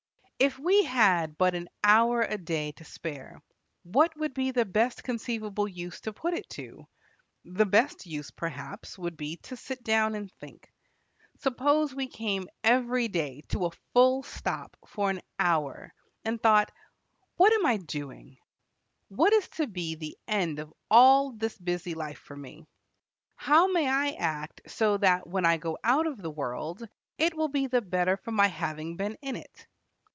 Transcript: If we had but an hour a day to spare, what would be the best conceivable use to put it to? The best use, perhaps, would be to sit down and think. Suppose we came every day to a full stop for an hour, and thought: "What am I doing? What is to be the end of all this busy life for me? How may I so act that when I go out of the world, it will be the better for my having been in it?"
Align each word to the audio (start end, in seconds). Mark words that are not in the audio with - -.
If 0.43 0.57
we 0.57 0.81
had 0.85 1.37
but 1.37 1.53
an 1.53 1.69
hour 1.83 2.21
a 2.23 2.35
day 2.35 2.71
to 2.71 2.83
spare, 2.83 3.43
what 3.83 4.17
would 4.17 4.33
be 4.33 4.49
the 4.49 4.65
best 4.65 5.03
conceivable 5.03 5.67
use 5.67 6.01
to 6.01 6.13
put 6.13 6.33
it 6.33 6.49
to? 6.49 6.87
The 7.45 7.67
best 7.67 8.07
use, 8.07 8.31
perhaps, 8.31 8.97
would 8.97 9.15
be 9.17 9.37
to 9.43 9.55
sit 9.55 9.83
down 9.83 10.15
and 10.15 10.31
think. 10.39 10.73
Suppose 11.37 11.93
we 11.93 12.07
came 12.07 12.49
every 12.63 13.07
day 13.07 13.43
to 13.49 13.67
a 13.67 13.71
full 13.93 14.23
stop 14.23 14.75
for 14.87 15.11
an 15.11 15.21
hour, 15.37 15.93
and 16.25 16.41
thought: 16.41 16.71
"What 17.35 17.53
am 17.53 17.67
I 17.67 17.77
doing? 17.77 18.39
What 19.09 19.33
is 19.33 19.47
to 19.49 19.67
be 19.67 19.93
the 19.93 20.17
end 20.27 20.57
of 20.57 20.73
all 20.89 21.33
this 21.33 21.55
busy 21.55 21.93
life 21.93 22.17
for 22.17 22.35
me? 22.35 22.65
How 23.35 23.67
may 23.67 23.87
I 23.87 24.13
so 24.65 24.95
act 24.97 25.01
that 25.01 25.27
when 25.27 25.45
I 25.45 25.57
go 25.57 25.77
out 25.83 26.07
of 26.07 26.19
the 26.19 26.31
world, 26.31 26.81
it 27.19 27.35
will 27.37 27.47
be 27.49 27.67
the 27.67 27.83
better 27.83 28.17
for 28.17 28.31
my 28.31 28.47
having 28.47 28.97
been 28.97 29.19
in 29.21 29.35
it?" 29.35 29.67